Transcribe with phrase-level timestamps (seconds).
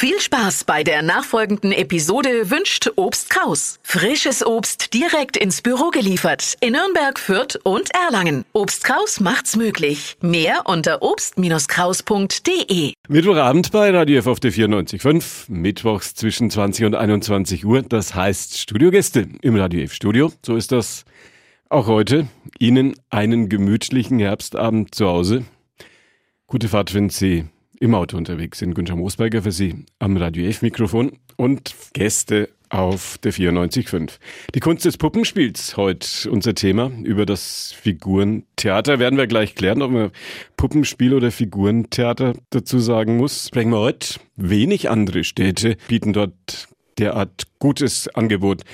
[0.00, 3.80] Viel Spaß bei der nachfolgenden Episode wünscht Obst Kraus.
[3.82, 8.44] Frisches Obst direkt ins Büro geliefert in Nürnberg, Fürth und Erlangen.
[8.52, 10.16] Obst Kraus macht's möglich.
[10.20, 12.92] Mehr unter obst-kraus.de.
[13.08, 15.50] Mittwochabend bei Radio F auf der 94.5.
[15.50, 17.82] Mittwochs zwischen 20 und 21 Uhr.
[17.82, 20.30] Das heißt Studiogäste im Radio F Studio.
[20.46, 21.06] So ist das
[21.70, 22.28] auch heute.
[22.60, 25.44] Ihnen einen gemütlichen Herbstabend zu Hause.
[26.46, 27.46] Gute Fahrt, wenn Sie
[27.80, 28.74] im Auto unterwegs sind.
[28.74, 34.18] Günther Moosberger für Sie am Radio F-Mikrofon und Gäste auf der 94.5.
[34.54, 38.98] Die Kunst des Puppenspiels, heute unser Thema über das Figurentheater.
[38.98, 40.10] Werden wir gleich klären, ob man
[40.56, 43.46] Puppenspiel oder Figurentheater dazu sagen muss.
[43.48, 44.20] Sprechen wir heute.
[44.36, 48.64] Wenig andere Städte bieten dort derart gutes Angebot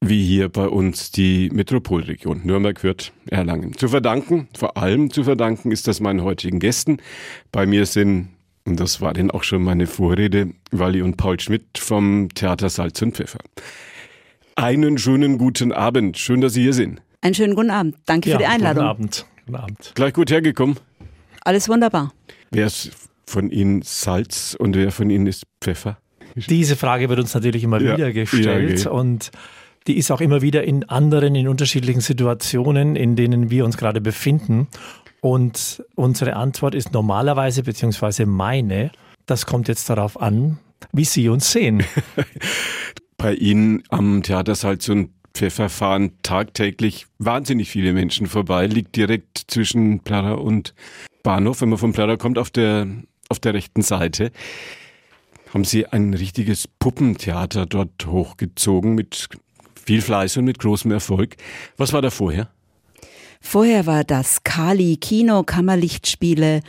[0.00, 3.72] wie hier bei uns die Metropolregion Nürnberg wird Erlangen.
[3.74, 6.98] Zu verdanken, vor allem zu verdanken ist das meinen heutigen Gästen.
[7.52, 8.28] Bei mir sind
[8.66, 13.00] und das war denn auch schon meine Vorrede, Walli und Paul Schmidt vom Theater Salz
[13.02, 13.38] und Pfeffer.
[14.56, 16.16] Einen schönen guten Abend.
[16.18, 17.02] Schön, dass Sie hier sind.
[17.20, 17.96] Einen schönen guten Abend.
[18.06, 18.84] Danke ja, für die Einladung.
[18.84, 19.26] Guten Abend.
[19.46, 19.92] Guten Abend.
[19.94, 20.78] Gleich gut hergekommen.
[21.42, 22.12] Alles wunderbar.
[22.50, 22.90] Wer ist
[23.26, 25.98] von Ihnen Salz und wer von Ihnen ist Pfeffer?
[26.34, 29.30] Diese Frage wird uns natürlich immer ja, wieder gestellt ja, und
[29.86, 34.00] die ist auch immer wieder in anderen, in unterschiedlichen Situationen, in denen wir uns gerade
[34.00, 34.68] befinden.
[35.24, 38.92] Und unsere Antwort ist normalerweise, beziehungsweise meine,
[39.24, 40.58] das kommt jetzt darauf an,
[40.92, 41.82] wie Sie uns sehen.
[43.16, 45.70] Bei Ihnen am Theater Salz und Pfeffer
[46.22, 50.74] tagtäglich wahnsinnig viele Menschen vorbei, liegt direkt zwischen Plara und
[51.22, 52.86] Bahnhof, wenn man von Plara kommt, auf der,
[53.30, 54.30] auf der rechten Seite.
[55.54, 59.30] Haben Sie ein richtiges Puppentheater dort hochgezogen mit
[59.86, 61.36] viel Fleiß und mit großem Erfolg.
[61.78, 62.50] Was war da vorher?
[63.46, 66.62] Vorher war das Kali Kino Kammerlichtspiele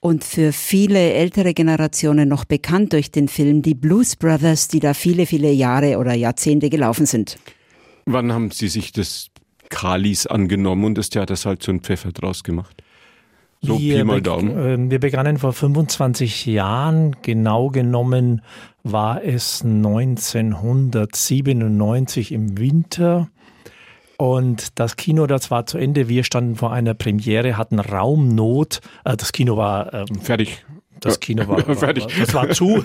[0.00, 4.94] und für viele ältere Generationen noch bekannt durch den Film Die Blues Brothers, die da
[4.94, 7.38] viele, viele Jahre oder Jahrzehnte gelaufen sind.
[8.06, 9.30] Wann haben Sie sich des
[9.68, 12.82] Kalis angenommen und des Theaters Salz und Pfeffer draus gemacht?
[13.60, 14.88] So wir Pi mal Daumen.
[14.88, 17.14] Äh, wir begannen vor 25 Jahren.
[17.22, 18.42] Genau genommen
[18.82, 23.28] war es 1997 im Winter.
[24.16, 26.08] Und das Kino, das war zu Ende.
[26.08, 28.80] Wir standen vor einer Premiere, hatten Raumnot.
[29.04, 30.64] Äh, das Kino war ähm, fertig.
[31.00, 32.06] Das Kino war, war, fertig.
[32.18, 32.76] das war zu.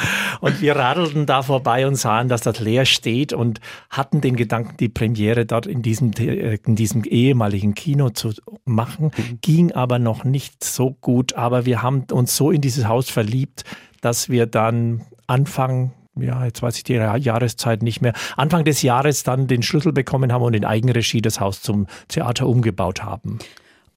[0.40, 4.76] und wir radelten da vorbei und sahen, dass das leer steht und hatten den Gedanken,
[4.78, 8.32] die Premiere dort in diesem, in diesem ehemaligen Kino zu
[8.64, 9.10] machen.
[9.16, 9.38] Mhm.
[9.40, 11.34] Ging aber noch nicht so gut.
[11.34, 13.64] Aber wir haben uns so in dieses Haus verliebt,
[14.00, 19.22] dass wir dann Anfang ja, jetzt weiß ich die Jahreszeit nicht mehr, Anfang des Jahres
[19.22, 23.38] dann den Schlüssel bekommen haben und in Eigenregie das Haus zum Theater umgebaut haben.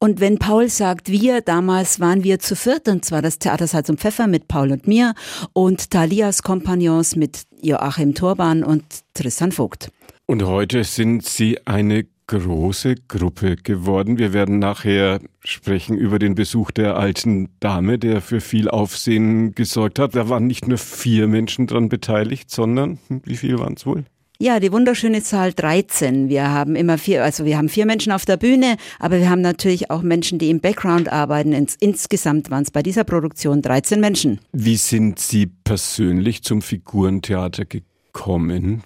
[0.04, 3.88] Und wenn Paul sagt, wir, damals waren wir zu viert, und zwar das Theater Salz
[3.88, 5.14] und Pfeffer mit Paul und mir
[5.54, 8.84] und Thalias Kompagnons mit Joachim Turban und
[9.14, 9.92] Tristan Vogt.
[10.26, 14.18] Und heute sind Sie eine große Gruppe geworden.
[14.18, 20.00] Wir werden nachher sprechen über den Besuch der alten Dame, der für viel Aufsehen gesorgt
[20.00, 20.16] hat.
[20.16, 24.06] Da waren nicht nur vier Menschen dran beteiligt, sondern hm, wie viel waren es wohl?
[24.42, 26.28] Ja, die wunderschöne Zahl 13.
[26.28, 29.42] Wir haben immer vier, also wir haben vier Menschen auf der Bühne, aber wir haben
[29.42, 31.54] natürlich auch Menschen, die im Background arbeiten.
[31.54, 34.40] Ins, insgesamt waren es bei dieser Produktion 13 Menschen.
[34.52, 38.82] Wie sind Sie persönlich zum Figurentheater gekommen?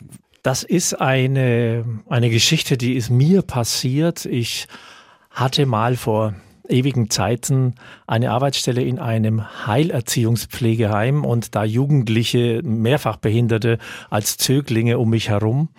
[0.45, 4.25] Das ist eine, eine Geschichte, die ist mir passiert.
[4.25, 4.67] Ich
[5.31, 6.35] hatte mal vor
[6.69, 7.73] ewigen Zeiten
[8.05, 13.79] eine Arbeitsstelle in einem Heilerziehungspflegeheim und da Jugendliche, mehrfach Behinderte
[14.11, 15.69] als Zöglinge um mich herum.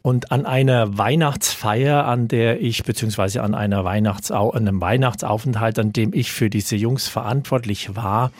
[0.00, 6.14] Und an einer Weihnachtsfeier, an der ich, beziehungsweise an einer Weihnachtsau einem Weihnachtsaufenthalt, an dem
[6.14, 8.32] ich für diese Jungs verantwortlich war,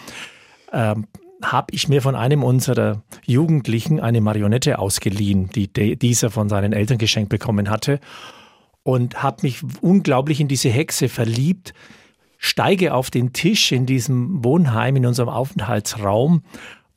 [0.73, 1.09] ähm,
[1.43, 6.99] habe ich mir von einem unserer Jugendlichen eine Marionette ausgeliehen, die dieser von seinen Eltern
[6.99, 8.01] geschenkt bekommen hatte
[8.83, 11.75] und habe mich unglaublich in diese Hexe verliebt,
[12.39, 16.43] steige auf den Tisch in diesem Wohnheim, in unserem Aufenthaltsraum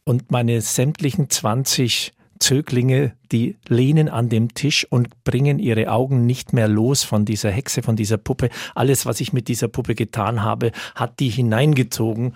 [0.03, 6.51] und meine sämtlichen 20 Zöglinge, die lehnen an dem Tisch und bringen ihre Augen nicht
[6.51, 8.49] mehr los von dieser Hexe, von dieser Puppe.
[8.73, 12.35] Alles, was ich mit dieser Puppe getan habe, hat die hineingezogen.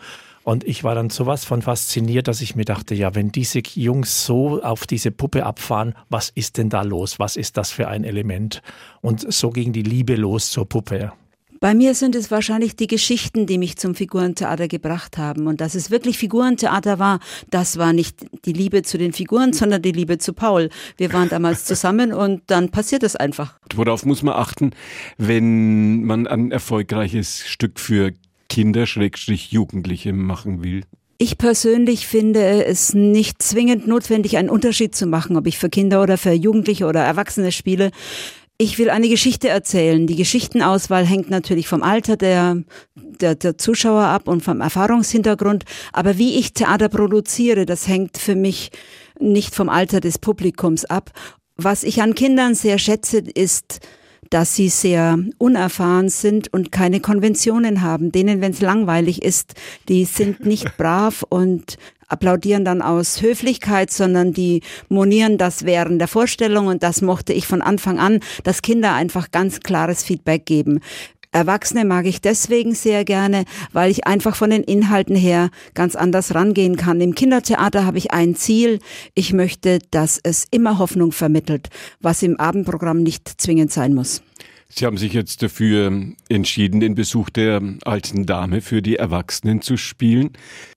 [0.49, 4.25] Und ich war dann sowas von fasziniert, dass ich mir dachte, ja, wenn diese Jungs
[4.25, 7.19] so auf diese Puppe abfahren, was ist denn da los?
[7.19, 8.63] Was ist das für ein Element?
[9.01, 11.13] Und so ging die Liebe los zur Puppe.
[11.59, 15.45] Bei mir sind es wahrscheinlich die Geschichten, die mich zum Figurentheater gebracht haben.
[15.45, 17.19] Und dass es wirklich Figurentheater war,
[17.51, 20.69] das war nicht die Liebe zu den Figuren, sondern die Liebe zu Paul.
[20.97, 23.59] Wir waren damals zusammen und dann passiert es einfach.
[23.75, 24.71] Worauf muss man achten,
[25.19, 28.13] wenn man ein erfolgreiches Stück für
[28.49, 30.83] Kinder, Schrägstrich Jugendliche machen will?
[31.17, 36.01] Ich persönlich finde es nicht zwingend notwendig, einen Unterschied zu machen, ob ich für Kinder
[36.01, 37.91] oder für Jugendliche oder Erwachsene spiele.
[38.57, 40.07] Ich will eine Geschichte erzählen.
[40.07, 42.63] Die Geschichtenauswahl hängt natürlich vom Alter der,
[42.95, 45.63] der, der, Zuschauer ab und vom Erfahrungshintergrund.
[45.93, 48.71] Aber wie ich Theater produziere, das hängt für mich
[49.19, 51.11] nicht vom Alter des Publikums ab.
[51.55, 53.79] Was ich an Kindern sehr schätze, ist,
[54.29, 58.11] dass sie sehr unerfahren sind und keine Konventionen haben.
[58.11, 59.55] Denen, wenn es langweilig ist,
[59.87, 61.77] die sind nicht brav und
[62.07, 67.47] applaudieren dann aus Höflichkeit, sondern die monieren das während der Vorstellung und das mochte ich
[67.47, 70.79] von Anfang an, dass Kinder einfach ganz klares Feedback geben.
[71.31, 76.33] Erwachsene mag ich deswegen sehr gerne, weil ich einfach von den Inhalten her ganz anders
[76.33, 77.01] rangehen kann.
[77.01, 78.79] Im Kindertheater habe ich ein Ziel.
[79.13, 84.23] Ich möchte, dass es immer Hoffnung vermittelt, was im Abendprogramm nicht zwingend sein muss.
[84.69, 85.91] Sie haben sich jetzt dafür
[86.29, 90.31] entschieden, den Besuch der alten Dame für die Erwachsenen zu spielen.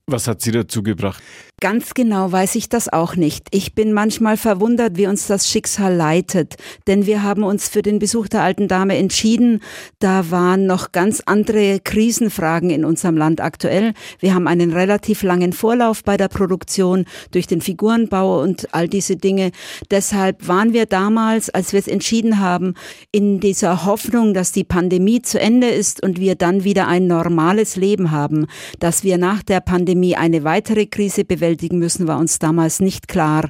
[0.06, 1.22] Was hat Sie dazu gebracht?
[1.62, 3.46] Ganz genau weiß ich das auch nicht.
[3.52, 6.56] Ich bin manchmal verwundert, wie uns das Schicksal leitet.
[6.88, 9.60] Denn wir haben uns für den Besuch der alten Dame entschieden.
[10.00, 13.92] Da waren noch ganz andere Krisenfragen in unserem Land aktuell.
[14.18, 19.14] Wir haben einen relativ langen Vorlauf bei der Produktion durch den Figurenbau und all diese
[19.14, 19.52] Dinge.
[19.88, 22.74] Deshalb waren wir damals, als wir es entschieden haben,
[23.12, 27.76] in dieser Hoffnung, dass die Pandemie zu Ende ist und wir dann wieder ein normales
[27.76, 28.48] Leben haben,
[28.80, 33.49] dass wir nach der Pandemie eine weitere Krise bewältigen müssen, war uns damals nicht klar.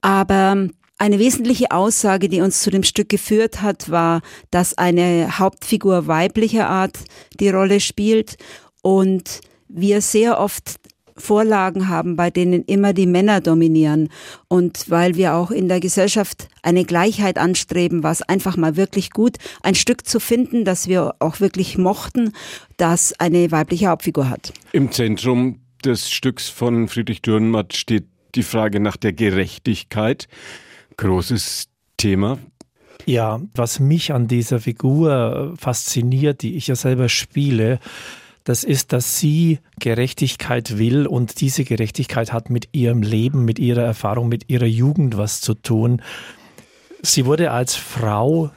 [0.00, 6.06] Aber eine wesentliche Aussage, die uns zu dem Stück geführt hat, war, dass eine Hauptfigur
[6.06, 6.98] weiblicher Art
[7.38, 8.36] die Rolle spielt
[8.82, 10.76] und wir sehr oft
[11.18, 14.10] Vorlagen haben, bei denen immer die Männer dominieren.
[14.48, 19.10] Und weil wir auch in der Gesellschaft eine Gleichheit anstreben, war es einfach mal wirklich
[19.10, 22.32] gut, ein Stück zu finden, das wir auch wirklich mochten,
[22.76, 24.52] das eine weibliche Hauptfigur hat.
[24.72, 30.28] Im Zentrum des Stücks von Friedrich Dürrenmatt steht die Frage nach der Gerechtigkeit.
[30.96, 32.38] Großes Thema.
[33.06, 37.78] Ja, was mich an dieser Figur fasziniert, die ich ja selber spiele,
[38.42, 43.82] das ist, dass sie Gerechtigkeit will und diese Gerechtigkeit hat mit ihrem Leben, mit ihrer
[43.82, 46.02] Erfahrung, mit ihrer Jugend was zu tun.
[47.02, 48.50] Sie wurde als Frau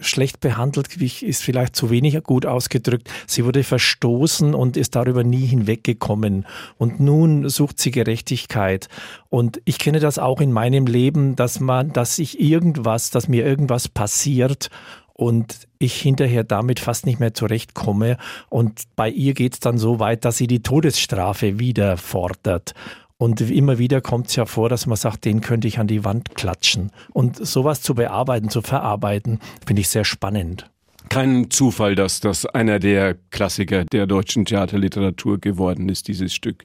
[0.00, 3.10] schlecht behandelt, ist vielleicht zu wenig gut ausgedrückt.
[3.26, 6.46] Sie wurde verstoßen und ist darüber nie hinweggekommen.
[6.76, 8.88] Und nun sucht sie Gerechtigkeit.
[9.28, 13.44] Und ich kenne das auch in meinem Leben, dass man, dass ich irgendwas, dass mir
[13.44, 14.70] irgendwas passiert
[15.18, 18.18] und ich hinterher damit fast nicht mehr zurechtkomme.
[18.48, 22.72] Und bei ihr geht es dann so weit, dass sie die Todesstrafe wieder fordert.
[23.18, 26.04] Und immer wieder kommt es ja vor, dass man sagt, den könnte ich an die
[26.04, 26.92] Wand klatschen.
[27.12, 30.70] Und sowas zu bearbeiten, zu verarbeiten, finde ich sehr spannend.
[31.08, 36.64] Kein Zufall, dass das einer der Klassiker der deutschen Theaterliteratur geworden ist, dieses Stück.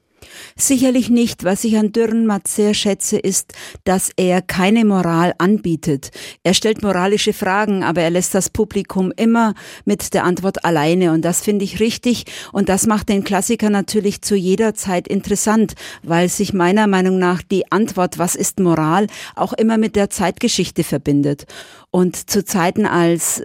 [0.55, 1.43] Sicherlich nicht.
[1.43, 3.53] Was ich an Dürrenmatt sehr schätze, ist,
[3.83, 6.11] dass er keine Moral anbietet.
[6.43, 9.53] Er stellt moralische Fragen, aber er lässt das Publikum immer
[9.85, 11.11] mit der Antwort alleine.
[11.11, 12.25] Und das finde ich richtig.
[12.51, 15.73] Und das macht den Klassiker natürlich zu jeder Zeit interessant,
[16.03, 20.83] weil sich meiner Meinung nach die Antwort, was ist Moral, auch immer mit der Zeitgeschichte
[20.83, 21.45] verbindet.
[21.91, 23.41] Und zu Zeiten als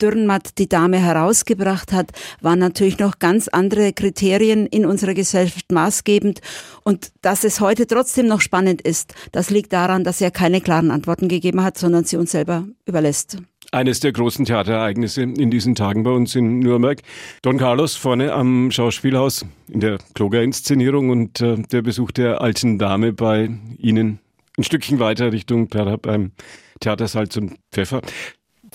[0.00, 6.40] Dürrenmatt die Dame herausgebracht hat, waren natürlich noch ganz andere Kriterien in unserer Gesellschaft maßgebend.
[6.84, 10.90] Und dass es heute trotzdem noch spannend ist, das liegt daran, dass er keine klaren
[10.90, 13.38] Antworten gegeben hat, sondern sie uns selber überlässt.
[13.70, 17.02] Eines der großen Theaterereignisse in diesen Tagen bei uns in Nürnberg.
[17.42, 23.12] Don Carlos vorne am Schauspielhaus in der Kloger-Inszenierung und äh, der Besuch der alten Dame
[23.12, 24.20] bei Ihnen
[24.56, 26.32] ein Stückchen weiter Richtung Perra beim
[26.80, 28.02] Theatersalz und Pfeffer.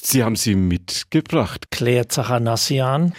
[0.05, 1.71] Sie haben sie mitgebracht.
[1.71, 3.13] Claire Zachanassian.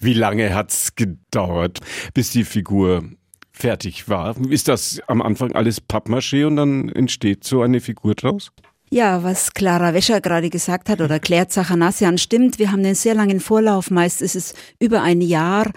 [0.00, 1.78] Wie lange hat es gedauert,
[2.14, 3.04] bis die Figur
[3.52, 4.36] fertig war?
[4.50, 8.50] Ist das am Anfang alles Pappmaché und dann entsteht so eine Figur draus?
[8.90, 12.58] Ja, was Clara Wäscher gerade gesagt hat oder Claire Zachanassian stimmt.
[12.58, 13.90] Wir haben einen sehr langen Vorlauf.
[13.90, 15.70] Meist ist es über ein Jahr.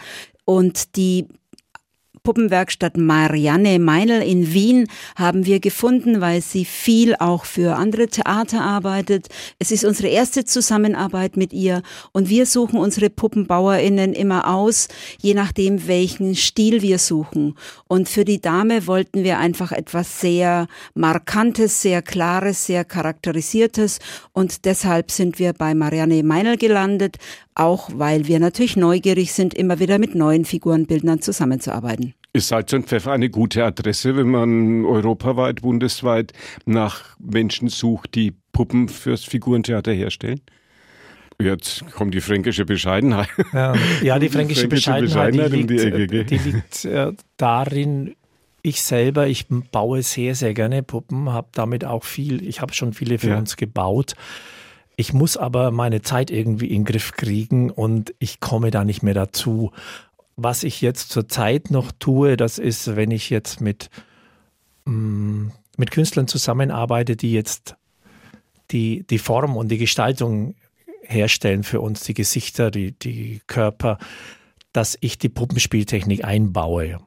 [0.46, 1.27] Und die
[2.29, 8.62] Puppenwerkstatt Marianne Meinl in Wien haben wir gefunden, weil sie viel auch für andere Theater
[8.62, 9.29] arbeitet.
[9.57, 11.81] Es ist unsere erste Zusammenarbeit mit ihr
[12.12, 17.55] und wir suchen unsere PuppenbauerInnen immer aus, je nachdem, welchen Stil wir suchen.
[17.88, 23.98] Und für die Dame wollten wir einfach etwas sehr Markantes, sehr Klares, sehr Charakterisiertes
[24.33, 27.17] und deshalb sind wir bei Marianne Meinl gelandet,
[27.55, 32.13] auch weil wir natürlich neugierig sind, immer wieder mit neuen Figurenbildnern zusammenzuarbeiten.
[32.31, 36.31] Ist Salz und Pfeffer eine gute Adresse, wenn man europaweit, bundesweit
[36.65, 40.41] nach Menschen sucht, die Puppen fürs Figurentheater herstellen?
[41.41, 43.29] Jetzt kommt die fränkische Bescheidenheit.
[43.53, 46.25] Ja, ja die fränkische, Die fränkische Bescheidenheit, Bescheidenheit die um die liegt, gell?
[46.25, 48.15] die liegt äh, darin,
[48.62, 52.93] ich selber, ich baue sehr, sehr gerne Puppen, habe damit auch viel, ich habe schon
[52.93, 53.38] viele für Ja.
[53.39, 54.13] uns gebaut.
[54.98, 59.01] Ich muss aber meine Zeit irgendwie in den Griff kriegen und ich komme da nicht
[59.01, 59.71] mehr dazu.
[60.41, 63.89] Was ich jetzt zurzeit noch tue, das ist, wenn ich jetzt mit,
[64.86, 67.75] mm, mit Künstlern zusammenarbeite, die jetzt
[68.72, 70.55] die, die Form und die Gestaltung
[71.01, 73.98] herstellen für uns, die Gesichter, die, die Körper,
[74.72, 77.00] dass ich die Puppenspieltechnik einbaue.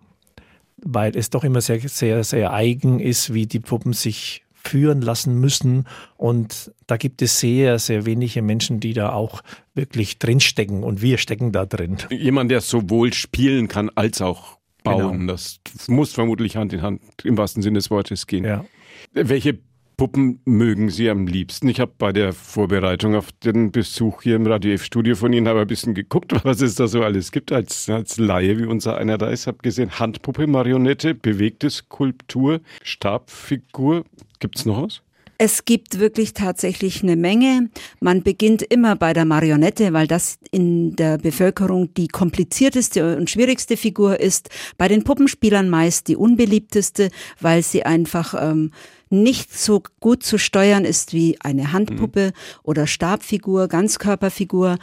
[0.76, 5.40] Weil es doch immer sehr, sehr, sehr eigen ist, wie die Puppen sich führen lassen
[5.40, 5.86] müssen.
[6.16, 9.42] Und da gibt es sehr, sehr wenige Menschen, die da auch
[9.74, 10.82] wirklich drinstecken.
[10.82, 11.98] Und wir stecken da drin.
[12.10, 15.20] Jemand, der sowohl spielen kann als auch bauen.
[15.20, 15.32] Genau.
[15.32, 18.44] Das muss vermutlich Hand in Hand im wahrsten Sinne des Wortes gehen.
[18.44, 18.64] Ja.
[19.12, 19.58] Welche
[19.96, 21.68] Puppen mögen Sie am liebsten?
[21.68, 25.60] Ich habe bei der Vorbereitung auf den Besuch hier im Radio F-Studio von Ihnen aber
[25.60, 29.18] ein bisschen geguckt, was es da so alles gibt als, als Laie, wie unser einer
[29.18, 29.46] da ist.
[29.46, 34.04] Habe gesehen, Handpuppe, Marionette, bewegte Skulptur, Stabfigur.
[34.42, 35.02] Gibt's noch was?
[35.38, 37.70] Es gibt wirklich tatsächlich eine Menge.
[38.00, 43.76] Man beginnt immer bei der Marionette, weil das in der Bevölkerung die komplizierteste und schwierigste
[43.76, 44.50] Figur ist.
[44.78, 48.72] Bei den Puppenspielern meist die unbeliebteste, weil sie einfach ähm,
[49.10, 52.32] nicht so gut zu steuern ist wie eine Handpuppe
[52.64, 54.76] oder Stabfigur, Ganzkörperfigur.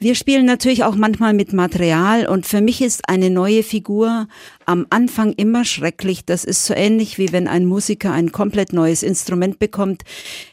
[0.00, 4.26] Wir spielen natürlich auch manchmal mit Material und für mich ist eine neue Figur
[4.66, 6.24] am Anfang immer schrecklich.
[6.24, 10.02] Das ist so ähnlich wie wenn ein Musiker ein komplett neues Instrument bekommt.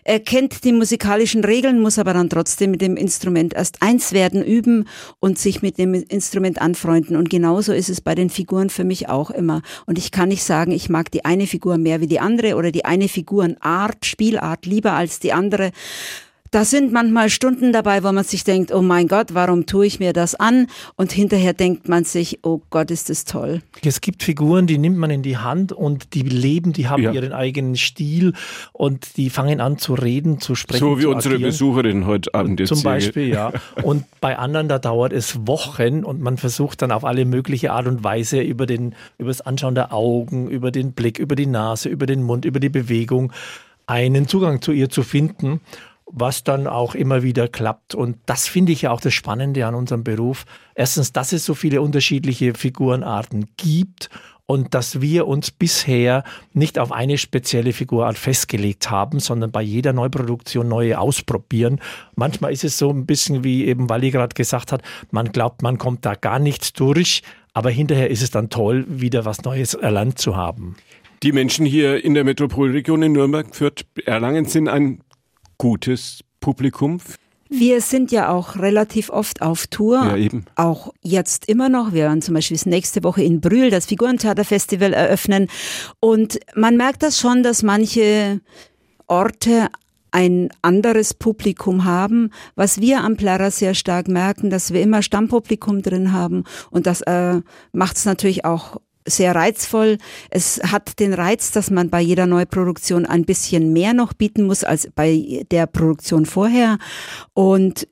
[0.04, 4.44] Er kennt die musikalischen Regeln, muss aber dann trotzdem mit dem Instrument erst eins werden,
[4.44, 4.88] üben
[5.20, 7.16] und sich mit dem Instrument anfreunden.
[7.16, 9.64] Und genauso ist es bei den Figuren für mich auch immer.
[9.88, 12.72] Und ich kann nicht sagen, ich mag die eine Figur mehr wie die andere oder
[12.72, 15.72] die eine Figurenart, Spielart lieber als die andere.
[16.54, 20.00] Da sind manchmal Stunden dabei, wo man sich denkt, oh mein Gott, warum tue ich
[20.00, 20.68] mir das an?
[20.98, 23.62] Und hinterher denkt man sich, oh Gott, ist das toll.
[23.86, 27.14] Es gibt Figuren, die nimmt man in die Hand und die leben, die haben Ja.
[27.14, 28.34] ihren eigenen Stil
[28.74, 30.82] und die fangen an zu reden, zu sprechen.
[30.82, 31.52] So wie zu unsere agieren.
[31.52, 32.84] Besucherin heute Abend jetzt Zum.
[32.84, 33.54] Beispiel, ja.
[33.84, 37.88] Und bei anderen, da dauert es Wochen und man versucht dann auf alle mögliche Art
[37.88, 41.88] und Weise über, den, über das Anschauen der Augen, über den Blick, über die Nase,
[41.88, 43.32] über den Mund, über die Bewegung
[43.88, 45.62] einen Zugang zu ihr zu finden,
[46.12, 47.96] was dann auch immer wieder klappt.
[47.96, 50.46] Und das finde ich ja auch das Spannende an unserem Beruf.
[50.76, 54.10] Erstens, dass es so viele unterschiedliche Figurenarten gibt
[54.46, 59.94] und dass wir uns bisher nicht auf eine spezielle Figurart festgelegt haben, sondern bei jeder
[59.94, 61.80] Neuproduktion neue ausprobieren.
[62.16, 65.78] Manchmal ist es so ein bisschen wie eben Wally gerade gesagt hat, man glaubt, man
[65.78, 70.20] kommt da gar nicht durch, aber hinterher ist es dann toll, wieder was Neues erlernt
[70.20, 70.76] zu haben.
[71.24, 75.02] Die Menschen hier in der Metropolregion in Nürnberg, Fürth, Erlangen sind ein
[75.62, 77.00] gutes Publikum.
[77.48, 79.98] Wir sind ja auch relativ oft auf Tour.
[79.98, 80.46] Ja, eben.
[80.56, 81.94] Auch jetzt immer noch.
[81.94, 85.50] Wir werden zum Beispiel nächste Woche in Brühl das Figurentheaterfestival eröffnen.
[86.00, 88.42] Und man merkt das schon, dass manche
[89.06, 89.68] Orte
[90.10, 95.84] ein anderes Publikum haben, was wir am Plärrer sehr stark merken, dass wir immer Stammpublikum
[95.84, 97.40] drin haben und das äh,
[97.72, 99.98] macht es natürlich auch sehr reizvoll.
[100.30, 104.64] Es hat den Reiz, dass man bei jeder Neuproduktion ein bisschen mehr noch bieten muss
[104.64, 106.78] als bei der Produktion vorher.
[107.34, 107.88] Und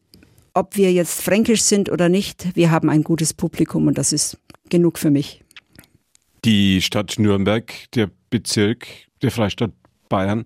[0.53, 4.37] ob wir jetzt fränkisch sind oder nicht, wir haben ein gutes Publikum und das ist
[4.69, 5.43] genug für mich.
[6.45, 8.87] Die Stadt Nürnberg, der Bezirk
[9.21, 9.71] der Freistaat
[10.07, 10.45] Bayern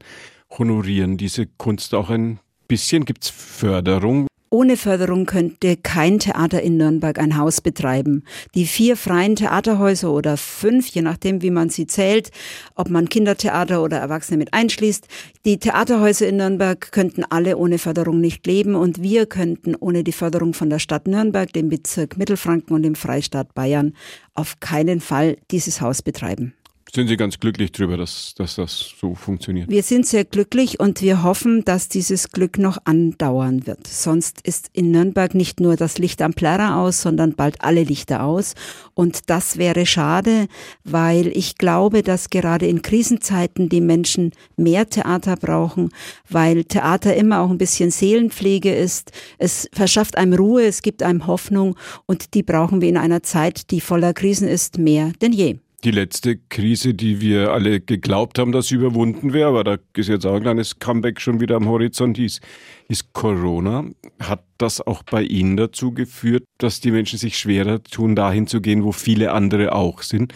[0.57, 3.05] honorieren diese Kunst auch ein bisschen.
[3.05, 4.27] Gibt es Förderung?
[4.53, 8.23] Ohne Förderung könnte kein Theater in Nürnberg ein Haus betreiben.
[8.53, 12.29] Die vier freien Theaterhäuser oder fünf, je nachdem, wie man sie zählt,
[12.75, 15.07] ob man Kindertheater oder Erwachsene mit einschließt,
[15.43, 20.11] die Theaterhäuser in Nürnberg könnten alle ohne Förderung nicht leben und wir könnten ohne die
[20.11, 23.95] Förderung von der Stadt Nürnberg, dem Bezirk Mittelfranken und dem Freistaat Bayern
[24.35, 26.53] auf keinen Fall dieses Haus betreiben.
[26.95, 29.67] Sind Sie ganz glücklich darüber, dass, dass das so funktioniert?
[29.67, 33.87] Wir sind sehr glücklich und wir hoffen, dass dieses Glück noch andauern wird.
[33.87, 38.23] Sonst ist in Nürnberg nicht nur das Licht am Plärrer aus, sondern bald alle Lichter
[38.23, 38.53] aus.
[38.93, 40.45] Und das wäre schade,
[40.83, 45.89] weil ich glaube, dass gerade in Krisenzeiten die Menschen mehr Theater brauchen,
[46.29, 49.11] weil Theater immer auch ein bisschen Seelenpflege ist.
[49.39, 53.71] Es verschafft einem Ruhe, es gibt einem Hoffnung und die brauchen wir in einer Zeit,
[53.71, 55.57] die voller Krisen ist, mehr denn je.
[55.83, 60.07] Die letzte Krise, die wir alle geglaubt haben, dass sie überwunden wäre, aber da ist
[60.07, 62.41] jetzt auch ein kleines Comeback schon wieder am Horizont, ist,
[62.87, 63.83] ist Corona.
[64.21, 68.61] Hat das auch bei Ihnen dazu geführt, dass die Menschen sich schwerer tun, dahin zu
[68.61, 70.33] gehen, wo viele andere auch sind?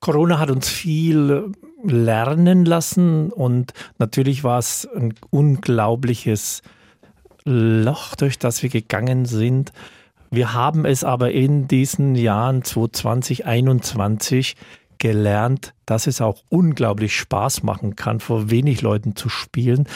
[0.00, 1.52] Corona hat uns viel
[1.84, 6.62] lernen lassen und natürlich war es ein unglaubliches
[7.44, 9.72] Loch, durch das wir gegangen sind.
[10.34, 14.56] Wir haben es aber in diesen Jahren 2020, 2021
[14.96, 19.86] gelernt, dass es auch unglaublich Spaß machen kann, vor wenig Leuten zu spielen.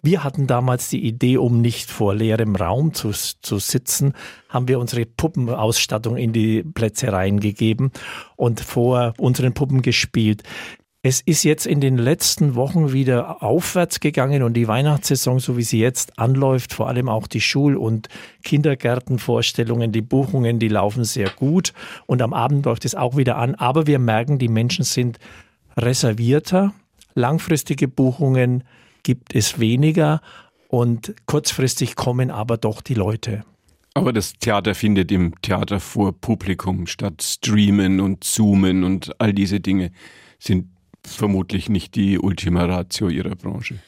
[0.00, 4.14] Wir hatten damals die Idee, um nicht vor leerem Raum zu, zu sitzen,
[4.48, 7.90] haben wir unsere Puppenausstattung in die Plätze reingegeben
[8.36, 10.44] und vor unseren Puppen gespielt.
[11.02, 15.62] Es ist jetzt in den letzten Wochen wieder aufwärts gegangen und die Weihnachtssaison, so wie
[15.62, 18.10] sie jetzt anläuft, vor allem auch die Schul- und
[18.44, 21.72] Kindergärtenvorstellungen, die Buchungen, die laufen sehr gut
[22.04, 23.54] und am Abend läuft es auch wieder an.
[23.54, 25.18] Aber wir merken, die Menschen sind
[25.74, 26.74] reservierter.
[27.14, 28.64] Langfristige Buchungen
[29.02, 30.20] gibt es weniger
[30.68, 33.42] und kurzfristig kommen aber doch die Leute.
[33.94, 37.22] Aber das Theater findet im Theater vor Publikum statt.
[37.22, 39.92] Streamen und Zoomen und all diese Dinge
[40.38, 40.66] sind
[41.06, 43.80] vermutlich nicht die Ultima Ratio ihrer Branche.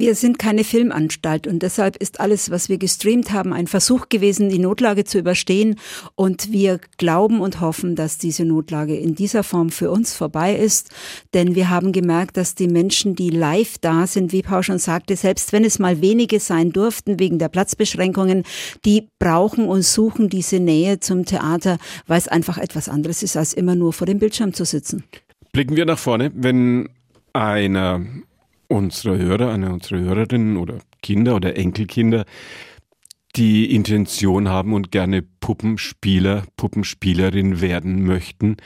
[0.00, 4.48] Wir sind keine Filmanstalt und deshalb ist alles, was wir gestreamt haben, ein Versuch gewesen,
[4.48, 5.78] die Notlage zu überstehen.
[6.14, 10.88] Und wir glauben und hoffen, dass diese Notlage in dieser Form für uns vorbei ist.
[11.34, 15.16] Denn wir haben gemerkt, dass die Menschen, die live da sind, wie Paul schon sagte,
[15.16, 18.44] selbst wenn es mal wenige sein durften wegen der Platzbeschränkungen,
[18.86, 21.76] die brauchen und suchen diese Nähe zum Theater,
[22.06, 25.04] weil es einfach etwas anderes ist, als immer nur vor dem Bildschirm zu sitzen.
[25.52, 26.88] Blicken wir nach vorne, wenn
[27.32, 28.04] einer
[28.68, 32.24] unserer Hörer, einer unserer Hörerinnen oder Kinder oder Enkelkinder
[33.36, 38.56] die Intention haben und gerne Puppenspieler, Puppenspielerin werden möchten,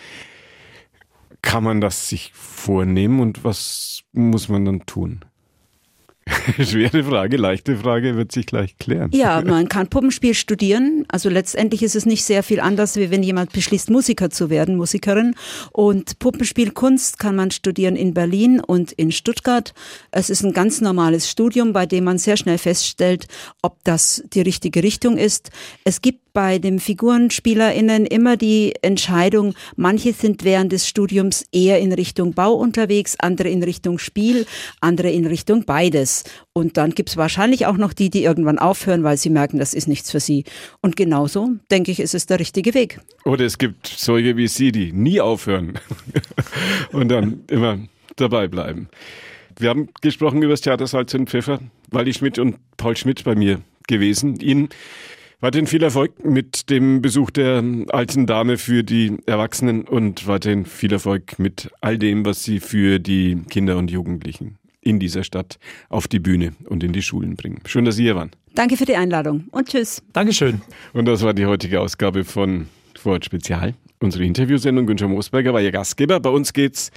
[1.42, 5.24] kann man das sich vornehmen und was muss man dann tun?
[6.60, 9.10] Schwere Frage, leichte Frage wird sich gleich klären.
[9.12, 11.04] Ja, man kann Puppenspiel studieren.
[11.08, 14.76] Also letztendlich ist es nicht sehr viel anders, wie wenn jemand beschließt, Musiker zu werden,
[14.76, 15.34] Musikerin.
[15.72, 19.74] Und Puppenspielkunst kann man studieren in Berlin und in Stuttgart.
[20.10, 23.26] Es ist ein ganz normales Studium, bei dem man sehr schnell feststellt,
[23.62, 25.50] ob das die richtige Richtung ist.
[25.84, 31.92] Es gibt bei den FigurenspielerInnen immer die Entscheidung, manche sind während des Studiums eher in
[31.92, 34.44] Richtung Bau unterwegs, andere in Richtung Spiel,
[34.80, 36.24] andere in Richtung beides.
[36.52, 39.86] Und dann gibt's wahrscheinlich auch noch die, die irgendwann aufhören, weil sie merken, das ist
[39.86, 40.44] nichts für sie.
[40.82, 43.00] Und genauso, denke ich, ist es der richtige Weg.
[43.24, 45.78] Oder es gibt solche wie Sie, die nie aufhören
[46.92, 47.78] und dann immer
[48.16, 48.88] dabei bleiben.
[49.56, 51.60] Wir haben gesprochen über das Theater Salz und Pfeffer,
[51.92, 54.40] Waldi Schmidt und Paul Schmidt bei mir gewesen.
[54.40, 54.68] Ihnen
[55.44, 60.90] Weiterhin viel Erfolg mit dem Besuch der alten Dame für die Erwachsenen und weiterhin viel
[60.90, 65.58] Erfolg mit all dem, was Sie für die Kinder und Jugendlichen in dieser Stadt
[65.90, 67.60] auf die Bühne und in die Schulen bringen.
[67.66, 68.30] Schön, dass Sie hier waren.
[68.54, 70.02] Danke für die Einladung und tschüss.
[70.14, 70.62] Dankeschön.
[70.94, 73.74] Und das war die heutige Ausgabe von Vorort Spezial.
[74.00, 74.86] Unsere Interviewsendung.
[74.86, 76.20] Günther Moosberger war Ihr Gastgeber.
[76.20, 76.90] Bei uns geht's,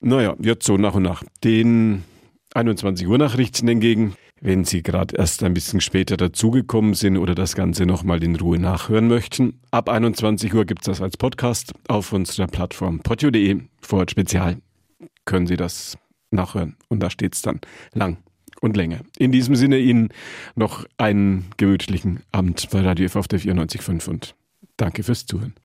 [0.00, 2.04] naja, jetzt so nach und nach den
[2.54, 4.14] 21 Uhr Nachrichten entgegen.
[4.46, 8.60] Wenn Sie gerade erst ein bisschen später dazugekommen sind oder das Ganze nochmal in Ruhe
[8.60, 14.04] nachhören möchten, ab 21 Uhr gibt es das als Podcast auf unserer Plattform podio.de vor
[14.08, 14.58] Spezial.
[15.24, 15.98] Können Sie das
[16.30, 17.60] nachhören und da steht es dann
[17.92, 18.18] lang
[18.60, 19.00] und länger.
[19.18, 20.10] In diesem Sinne Ihnen
[20.54, 24.36] noch einen gemütlichen Abend bei Radio F auf der 94.5 und
[24.76, 25.54] danke fürs Zuhören.